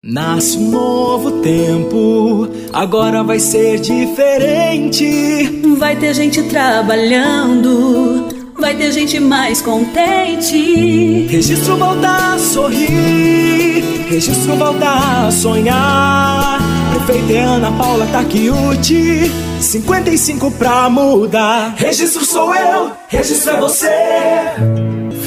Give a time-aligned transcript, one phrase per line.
[0.00, 5.60] Nasce um novo tempo, agora vai ser diferente.
[5.76, 11.26] Vai ter gente trabalhando, vai ter gente mais contente.
[11.26, 16.60] Registro voltar a sorrir, registro voltar a sonhar.
[16.94, 21.74] Prefeita é Ana Paula Taquiuti, 55 pra mudar.
[21.76, 23.88] Registro sou eu, registro é você.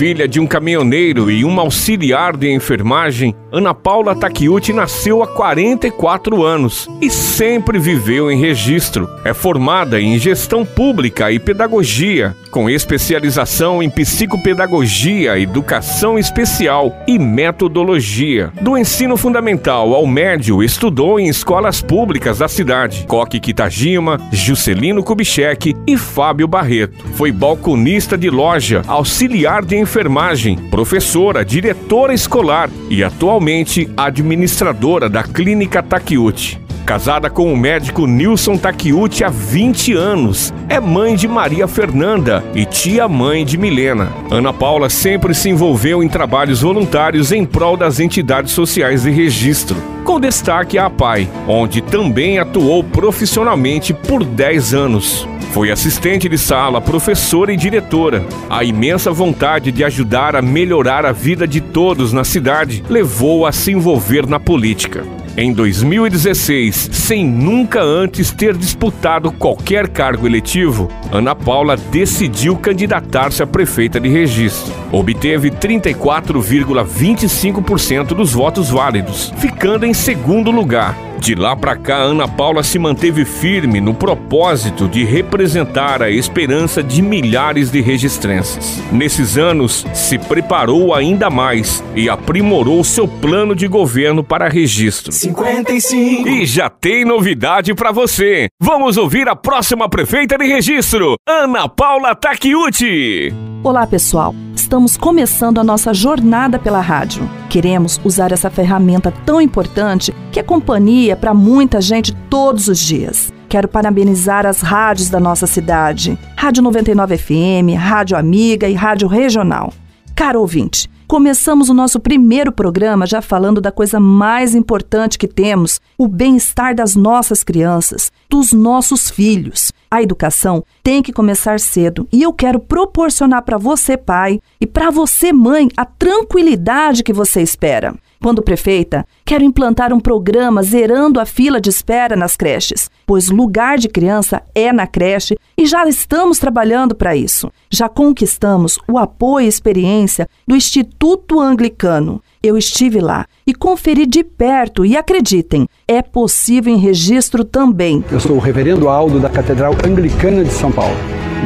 [0.02, 6.44] Filha de um caminhoneiro e uma auxiliar de enfermagem, Ana Paula Takiuti nasceu há 44
[6.44, 9.08] anos e sempre viveu em registro.
[9.24, 18.52] É formada em gestão pública e pedagogia, com especialização em psicopedagogia, educação especial e metodologia.
[18.60, 25.76] Do ensino fundamental ao médio, estudou em escolas públicas da cidade: Coque Kitajima, Juscelino Kubitschek
[25.86, 27.06] e Fábio Barreto.
[27.14, 35.22] Foi balconista de loja, auxiliar de enfermagem enfermagem, professora, diretora escolar e atualmente administradora da
[35.22, 36.61] Clínica Takiuti.
[36.86, 42.66] Casada com o médico Nilson Takiuti há 20 anos, é mãe de Maria Fernanda e
[42.66, 44.12] tia-mãe de Milena.
[44.30, 49.78] Ana Paula sempre se envolveu em trabalhos voluntários em prol das entidades sociais de registro,
[50.04, 55.28] com destaque à PAI, onde também atuou profissionalmente por 10 anos.
[55.54, 58.26] Foi assistente de sala, professora e diretora.
[58.50, 63.52] A imensa vontade de ajudar a melhorar a vida de todos na cidade levou a
[63.52, 65.04] se envolver na política.
[65.38, 73.48] Em 2016, sem nunca antes ter disputado qualquer cargo eletivo, Ana Paula decidiu candidatar-se a
[73.48, 74.74] prefeita de registro.
[74.92, 82.64] Obteve 34,25% dos votos válidos, ficando em segundo lugar de lá para cá, Ana Paula
[82.64, 88.82] se manteve firme no propósito de representar a esperança de milhares de registrenses.
[88.92, 95.12] Nesses anos, se preparou ainda mais e aprimorou seu plano de governo para registro.
[95.12, 96.28] 55.
[96.28, 98.48] E já tem novidade para você.
[98.60, 103.32] Vamos ouvir a próxima prefeita de registro, Ana Paula Takiuti.
[103.64, 104.34] Olá, pessoal.
[104.72, 107.30] Estamos começando a nossa jornada pela rádio.
[107.50, 113.34] Queremos usar essa ferramenta tão importante que é companhia para muita gente todos os dias.
[113.50, 119.74] Quero parabenizar as rádios da nossa cidade: Rádio 99 FM, Rádio Amiga e Rádio Regional.
[120.16, 125.82] Caro ouvinte, começamos o nosso primeiro programa já falando da coisa mais importante que temos:
[125.98, 129.74] o bem-estar das nossas crianças, dos nossos filhos.
[129.92, 134.90] A educação tem que começar cedo e eu quero proporcionar para você, pai, e para
[134.90, 137.94] você, mãe, a tranquilidade que você espera.
[138.22, 143.80] Quando prefeita, quero implantar um programa zerando a fila de espera nas creches, pois lugar
[143.80, 147.52] de criança é na creche e já estamos trabalhando para isso.
[147.68, 152.22] Já conquistamos o apoio e experiência do Instituto Anglicano.
[152.44, 158.06] Eu estive lá e conferi de perto e acreditem, é possível em registro também.
[158.12, 160.96] Eu sou o reverendo Aldo da Catedral Anglicana de São Paulo,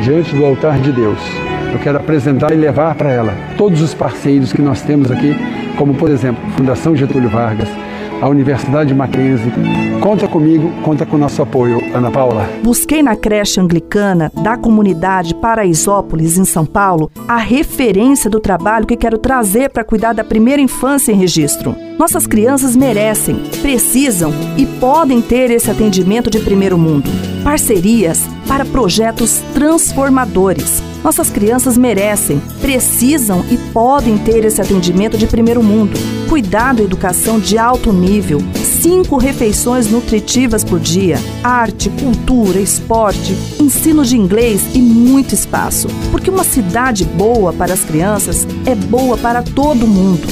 [0.03, 1.19] diante do altar de Deus.
[1.71, 5.33] Eu quero apresentar e levar para ela todos os parceiros que nós temos aqui,
[5.75, 7.69] como por exemplo, Fundação Getúlio Vargas,
[8.21, 9.51] a Universidade Mackenzie.
[10.01, 12.47] Conta comigo, conta com nosso apoio, Ana Paula.
[12.63, 18.97] Busquei na creche anglicana da comunidade Paraisópolis, em São Paulo, a referência do trabalho que
[18.97, 21.75] quero trazer para cuidar da primeira infância em registro.
[21.97, 27.09] Nossas crianças merecem, precisam e podem ter esse atendimento de primeiro mundo.
[27.41, 30.83] Parcerias para projetos transformadores.
[31.01, 35.97] Nossas crianças merecem, precisam e podem ter esse atendimento de primeiro mundo.
[36.27, 44.03] Cuidado e educação de alto nível, cinco refeições nutritivas por dia, arte, cultura, esporte, ensino
[44.03, 45.87] de inglês e muito espaço.
[46.11, 50.27] Porque uma cidade boa para as crianças é boa para todo mundo.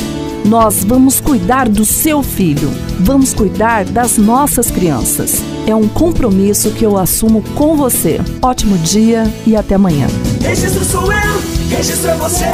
[0.46, 5.42] Nós vamos cuidar do seu filho, vamos cuidar das nossas crianças.
[5.66, 8.20] É um compromisso que eu assumo com você.
[8.42, 10.08] Ótimo dia e até amanhã.
[10.42, 12.46] Registro sou eu, registro é você.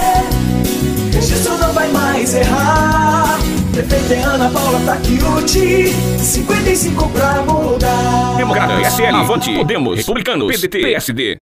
[1.12, 3.40] Registro não vai mais errar.
[3.74, 8.36] Prefeita é Ana Paula Taquiuti, 55 pra mudar.
[8.38, 11.38] Democrata, SL, Avante, Podemos, Republicanos, PDT, PSD.